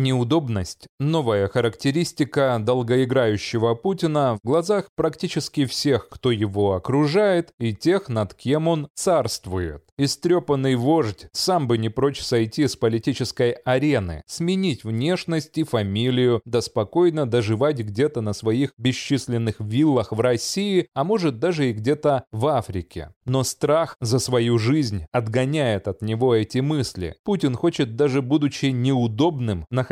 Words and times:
Неудобность– 0.00 0.86
новая 1.00 1.48
характеристика 1.48 2.56
долгоиграющего 2.60 3.74
Путина 3.74 4.38
в 4.40 4.46
глазах 4.46 4.90
практически 4.94 5.64
всех, 5.64 6.08
кто 6.08 6.30
его 6.30 6.74
окружает, 6.74 7.52
и 7.58 7.74
тех, 7.74 8.08
над 8.08 8.32
кем 8.32 8.68
он 8.68 8.86
царствует. 8.94 9.82
Истрепанный 9.96 10.76
вождь 10.76 11.26
сам 11.32 11.66
бы 11.66 11.78
не 11.78 11.88
прочь 11.88 12.20
сойти 12.20 12.68
с 12.68 12.76
политической 12.76 13.50
арены, 13.64 14.22
сменить 14.28 14.84
внешность 14.84 15.58
и 15.58 15.64
фамилию, 15.64 16.42
да 16.44 16.60
спокойно 16.60 17.28
доживать 17.28 17.80
где-то 17.80 18.20
на 18.20 18.34
своих 18.34 18.74
бесчисленных 18.78 19.56
виллах 19.58 20.12
в 20.12 20.20
России, 20.20 20.86
а 20.94 21.02
может 21.02 21.40
даже 21.40 21.70
и 21.70 21.72
где-то 21.72 22.22
в 22.30 22.46
Африке. 22.46 23.12
Но 23.24 23.42
страх 23.42 23.96
за 24.00 24.20
свою 24.20 24.58
жизнь 24.58 25.06
отгоняет 25.10 25.88
от 25.88 26.02
него 26.02 26.36
эти 26.36 26.58
мысли. 26.58 27.16
Путин 27.24 27.56
хочет 27.56 27.96
даже 27.96 28.22
будучи 28.22 28.66
неудобным 28.66 29.66
находиться 29.72 29.87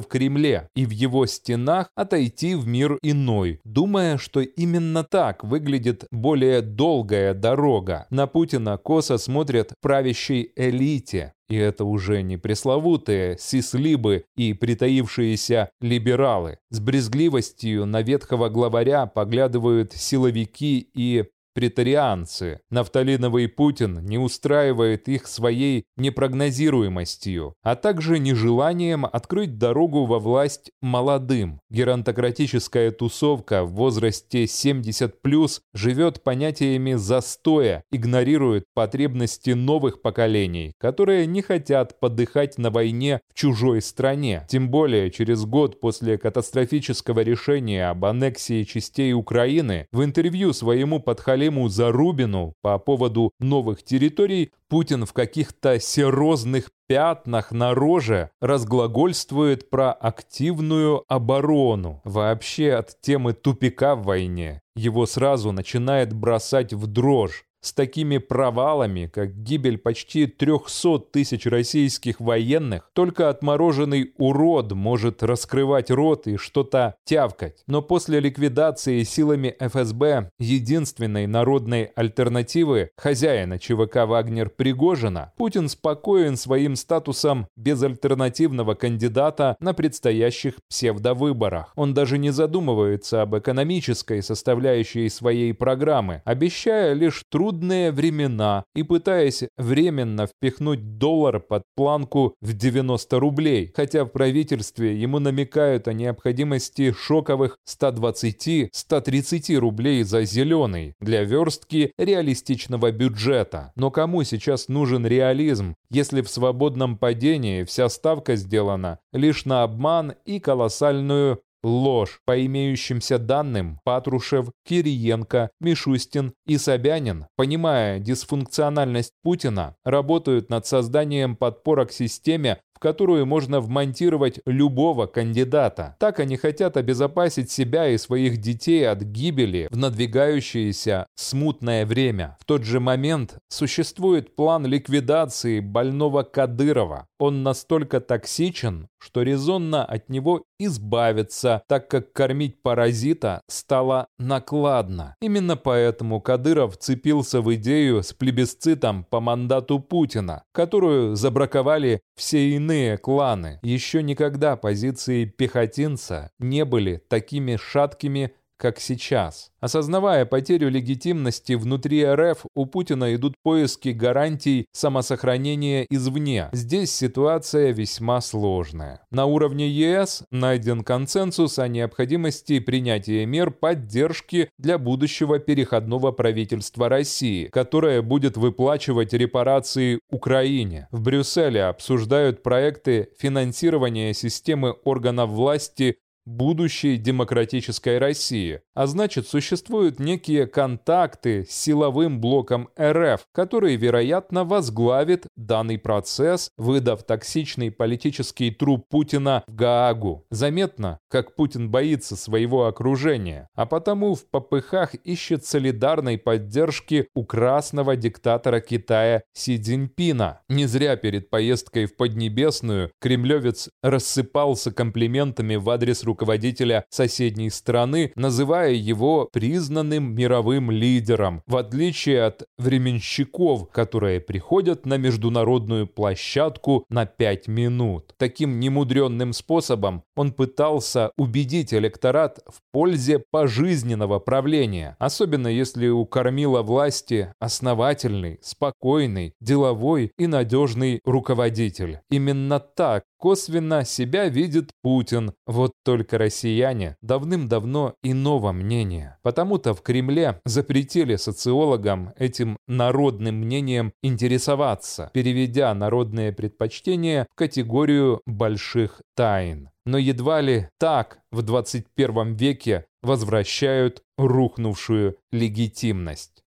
в 0.00 0.06
Кремле 0.06 0.68
и 0.74 0.86
в 0.86 0.90
его 0.90 1.26
стенах 1.26 1.90
отойти 1.94 2.54
в 2.54 2.66
мир 2.66 2.98
иной, 3.02 3.60
думая, 3.64 4.18
что 4.18 4.40
именно 4.40 5.04
так 5.04 5.44
выглядит 5.44 6.04
более 6.10 6.62
долгая 6.62 7.34
дорога. 7.34 8.06
На 8.10 8.26
Путина 8.26 8.76
косо 8.76 9.18
смотрят 9.18 9.72
правящей 9.80 10.52
элите, 10.56 11.34
и 11.48 11.56
это 11.56 11.84
уже 11.84 12.22
не 12.22 12.36
пресловутые 12.36 13.36
сислибы 13.38 14.24
и 14.36 14.54
притаившиеся 14.54 15.70
либералы. 15.80 16.58
С 16.70 16.78
брезгливостью 16.78 17.86
на 17.86 18.02
ветхого 18.02 18.48
главаря 18.48 19.06
поглядывают 19.06 19.92
силовики 19.92 20.88
и 20.94 21.24
претарианцы. 21.52 22.60
Нафталиновый 22.70 23.48
Путин 23.48 24.04
не 24.04 24.18
устраивает 24.18 25.08
их 25.08 25.26
своей 25.26 25.84
непрогнозируемостью, 25.96 27.54
а 27.62 27.74
также 27.74 28.18
нежеланием 28.18 29.04
открыть 29.04 29.58
дорогу 29.58 30.06
во 30.06 30.18
власть 30.18 30.70
молодым. 30.80 31.60
Геронтократическая 31.70 32.90
тусовка 32.90 33.64
в 33.64 33.72
возрасте 33.72 34.44
70+, 34.44 35.60
живет 35.74 36.22
понятиями 36.22 36.94
застоя, 36.94 37.82
игнорирует 37.90 38.64
потребности 38.74 39.50
новых 39.50 40.02
поколений, 40.02 40.72
которые 40.78 41.26
не 41.26 41.42
хотят 41.42 41.98
подыхать 42.00 42.58
на 42.58 42.70
войне 42.70 43.20
в 43.28 43.34
чужой 43.34 43.82
стране. 43.82 44.46
Тем 44.48 44.70
более 44.70 45.10
через 45.10 45.44
год 45.44 45.80
после 45.80 46.16
катастрофического 46.18 47.20
решения 47.20 47.88
об 47.88 48.04
аннексии 48.04 48.64
частей 48.64 49.12
Украины 49.12 49.86
в 49.92 50.04
интервью 50.04 50.52
своему 50.52 51.00
подхалиму 51.00 51.39
Халиму 51.40 51.70
Зарубину 51.70 52.52
по 52.60 52.78
поводу 52.78 53.32
новых 53.40 53.82
территорий 53.82 54.52
Путин 54.68 55.06
в 55.06 55.14
каких-то 55.14 55.80
серозных 55.80 56.70
пятнах 56.86 57.50
на 57.50 57.72
роже 57.74 58.28
разглагольствует 58.42 59.70
про 59.70 59.90
активную 59.90 61.02
оборону. 61.08 62.02
Вообще 62.04 62.74
от 62.74 63.00
темы 63.00 63.32
тупика 63.32 63.96
в 63.96 64.02
войне 64.02 64.60
его 64.76 65.06
сразу 65.06 65.50
начинает 65.50 66.12
бросать 66.12 66.74
в 66.74 66.86
дрожь 66.86 67.46
с 67.60 67.72
такими 67.72 68.18
провалами, 68.18 69.10
как 69.12 69.42
гибель 69.42 69.78
почти 69.78 70.26
300 70.26 70.98
тысяч 71.10 71.46
российских 71.46 72.20
военных, 72.20 72.90
только 72.92 73.28
отмороженный 73.28 74.12
урод 74.16 74.72
может 74.72 75.22
раскрывать 75.22 75.90
рот 75.90 76.26
и 76.26 76.36
что-то 76.36 76.94
тявкать. 77.04 77.62
Но 77.66 77.82
после 77.82 78.20
ликвидации 78.20 79.02
силами 79.02 79.54
ФСБ 79.58 80.30
единственной 80.38 81.26
народной 81.26 81.90
альтернативы 81.94 82.90
хозяина 82.96 83.58
ЧВК 83.58 84.06
Вагнер 84.06 84.50
Пригожина, 84.50 85.32
Путин 85.36 85.68
спокоен 85.68 86.36
своим 86.36 86.76
статусом 86.76 87.46
безальтернативного 87.56 88.74
кандидата 88.74 89.56
на 89.60 89.74
предстоящих 89.74 90.54
псевдовыборах. 90.68 91.72
Он 91.76 91.94
даже 91.94 92.18
не 92.18 92.30
задумывается 92.30 93.22
об 93.22 93.36
экономической 93.36 94.22
составляющей 94.22 95.08
своей 95.08 95.52
программы, 95.52 96.22
обещая 96.24 96.92
лишь 96.92 97.24
труд 97.28 97.49
трудные 97.50 97.90
времена 97.90 98.64
и 98.76 98.84
пытаясь 98.84 99.42
временно 99.56 100.28
впихнуть 100.28 100.98
доллар 100.98 101.40
под 101.40 101.64
планку 101.74 102.34
в 102.40 102.52
90 102.52 103.18
рублей, 103.18 103.72
хотя 103.74 104.04
в 104.04 104.08
правительстве 104.08 104.96
ему 104.96 105.18
намекают 105.18 105.88
о 105.88 105.92
необходимости 105.92 106.92
шоковых 106.92 107.56
120-130 107.68 109.56
рублей 109.56 110.04
за 110.04 110.22
зеленый 110.24 110.94
для 111.00 111.24
верстки 111.24 111.92
реалистичного 111.98 112.92
бюджета. 112.92 113.72
Но 113.74 113.90
кому 113.90 114.22
сейчас 114.22 114.68
нужен 114.68 115.04
реализм, 115.04 115.74
если 115.90 116.22
в 116.22 116.30
свободном 116.30 116.98
падении 116.98 117.64
вся 117.64 117.88
ставка 117.88 118.36
сделана 118.36 119.00
лишь 119.12 119.44
на 119.44 119.64
обман 119.64 120.14
и 120.24 120.38
колоссальную 120.38 121.40
Ложь. 121.62 122.20
По 122.24 122.44
имеющимся 122.44 123.18
данным, 123.18 123.80
Патрушев, 123.84 124.50
Кириенко, 124.66 125.50
Мишустин 125.60 126.32
и 126.46 126.56
Собянин, 126.56 127.26
понимая 127.36 127.98
дисфункциональность 127.98 129.12
Путина, 129.22 129.76
работают 129.84 130.48
над 130.48 130.66
созданием 130.66 131.36
подпорок 131.36 131.92
системе, 131.92 132.60
в 132.72 132.78
которую 132.78 133.26
можно 133.26 133.60
вмонтировать 133.60 134.40
любого 134.46 135.06
кандидата. 135.06 135.96
Так 136.00 136.18
они 136.18 136.38
хотят 136.38 136.78
обезопасить 136.78 137.50
себя 137.50 137.88
и 137.88 137.98
своих 137.98 138.38
детей 138.38 138.88
от 138.88 139.02
гибели 139.02 139.68
в 139.70 139.76
надвигающееся 139.76 141.06
смутное 141.14 141.84
время. 141.84 142.38
В 142.40 142.46
тот 142.46 142.64
же 142.64 142.80
момент 142.80 143.36
существует 143.50 144.34
план 144.34 144.64
ликвидации 144.64 145.60
больного 145.60 146.22
Кадырова. 146.22 147.06
Он 147.18 147.42
настолько 147.42 148.00
токсичен, 148.00 148.88
что 148.98 149.20
резонно 149.20 149.84
от 149.84 150.08
него 150.08 150.44
избавиться, 150.60 151.62
так 151.66 151.88
как 151.88 152.12
кормить 152.12 152.62
паразита 152.62 153.42
стало 153.48 154.06
накладно. 154.18 155.16
Именно 155.20 155.56
поэтому 155.56 156.20
Кадыров 156.20 156.76
цепился 156.76 157.40
в 157.40 157.52
идею 157.54 158.02
с 158.02 158.12
плебисцитом 158.12 159.04
по 159.04 159.20
мандату 159.20 159.80
Путина, 159.80 160.44
которую 160.52 161.16
забраковали 161.16 162.00
все 162.14 162.50
иные 162.50 162.98
кланы. 162.98 163.58
Еще 163.62 164.02
никогда 164.02 164.56
позиции 164.56 165.24
пехотинца 165.24 166.30
не 166.38 166.64
были 166.64 167.02
такими 167.08 167.56
шаткими, 167.56 168.34
как 168.60 168.78
сейчас. 168.78 169.50
Осознавая 169.60 170.26
потерю 170.26 170.68
легитимности 170.70 171.54
внутри 171.54 172.04
РФ, 172.04 172.44
у 172.54 172.66
Путина 172.66 173.14
идут 173.14 173.34
поиски 173.42 173.88
гарантий 173.88 174.66
самосохранения 174.72 175.86
извне. 175.88 176.50
Здесь 176.52 176.92
ситуация 176.92 177.72
весьма 177.72 178.20
сложная. 178.20 179.00
На 179.10 179.24
уровне 179.24 179.68
ЕС 179.68 180.24
найден 180.30 180.84
консенсус 180.84 181.58
о 181.58 181.68
необходимости 181.68 182.58
принятия 182.58 183.24
мер 183.24 183.50
поддержки 183.50 184.50
для 184.58 184.78
будущего 184.78 185.38
переходного 185.38 186.12
правительства 186.12 186.88
России, 186.88 187.46
которое 187.46 188.02
будет 188.02 188.36
выплачивать 188.36 189.14
репарации 189.14 190.00
Украине. 190.10 190.86
В 190.90 191.00
Брюсселе 191.00 191.64
обсуждают 191.64 192.42
проекты 192.42 193.08
финансирования 193.18 194.12
системы 194.12 194.72
органов 194.84 195.30
власти 195.30 195.96
будущей 196.30 196.96
демократической 196.96 197.98
России, 197.98 198.60
а 198.74 198.86
значит 198.86 199.26
существуют 199.26 199.98
некие 199.98 200.46
контакты 200.46 201.44
с 201.48 201.52
силовым 201.52 202.20
блоком 202.20 202.68
РФ, 202.80 203.20
который, 203.32 203.76
вероятно, 203.76 204.44
возглавит 204.44 205.26
данный 205.36 205.78
процесс, 205.78 206.50
выдав 206.56 207.02
токсичный 207.02 207.70
политический 207.70 208.50
труп 208.50 208.86
Путина 208.88 209.44
в 209.46 209.54
Гаагу. 209.54 210.24
Заметно, 210.30 210.98
как 211.08 211.34
Путин 211.34 211.70
боится 211.70 212.16
своего 212.16 212.66
окружения, 212.66 213.48
а 213.54 213.66
потому 213.66 214.14
в 214.14 214.28
попыхах 214.30 214.94
ищет 214.94 215.44
солидарной 215.44 216.18
поддержки 216.18 217.08
у 217.14 217.24
красного 217.24 217.96
диктатора 217.96 218.60
Китая 218.60 219.22
Си 219.34 219.58
Цзиньпина. 219.58 220.40
Не 220.48 220.66
зря 220.66 220.96
перед 220.96 221.30
поездкой 221.30 221.86
в 221.86 221.96
Поднебесную 221.96 222.92
кремлевец 223.00 223.68
рассыпался 223.82 224.72
комплиментами 224.72 225.56
в 225.56 225.68
адрес 225.70 226.04
руководителя 226.20 226.84
соседней 226.90 227.48
страны, 227.48 228.12
называя 228.14 228.72
его 228.72 229.28
признанным 229.32 230.14
мировым 230.14 230.70
лидером, 230.70 231.42
в 231.46 231.56
отличие 231.56 232.24
от 232.24 232.42
временщиков, 232.58 233.70
которые 233.70 234.20
приходят 234.20 234.84
на 234.84 234.98
международную 234.98 235.86
площадку 235.86 236.84
на 236.90 237.06
5 237.06 237.48
минут. 237.48 238.14
Таким 238.18 238.60
немудренным 238.60 239.32
способом 239.32 240.02
он 240.14 240.32
пытался 240.32 241.10
убедить 241.16 241.72
электорат 241.72 242.40
в 242.46 242.60
пользе 242.70 243.22
пожизненного 243.30 244.18
правления, 244.18 244.96
особенно 244.98 245.48
если 245.48 245.88
у 245.88 246.04
кормила 246.04 246.60
власти 246.60 247.32
основательный, 247.38 248.38
спокойный, 248.42 249.32
деловой 249.40 250.12
и 250.18 250.26
надежный 250.26 251.00
руководитель. 251.04 252.00
Именно 252.10 252.60
так 252.60 253.04
косвенно 253.20 253.84
себя 253.84 254.28
видит 254.28 254.70
Путин. 254.82 255.32
Вот 255.46 255.72
только 255.84 256.18
россияне 256.18 256.96
давным-давно 257.02 257.94
иного 258.02 258.50
мнения. 258.52 259.18
Потому-то 259.22 259.74
в 259.74 259.82
Кремле 259.82 260.40
запретили 260.44 261.16
социологам 261.16 262.12
этим 262.16 262.56
народным 262.66 263.36
мнением 263.36 263.92
интересоваться, 264.02 265.10
переведя 265.12 265.72
народные 265.74 266.32
предпочтения 266.32 267.26
в 267.30 267.34
категорию 267.36 268.22
больших 268.26 269.02
тайн. 269.14 269.68
Но 269.84 269.98
едва 269.98 270.40
ли 270.40 270.68
так 270.78 271.18
в 271.30 271.42
21 271.42 272.34
веке 272.34 272.86
возвращают 273.02 274.02
рухнувшую 274.18 275.16
легитимность. 275.32 276.32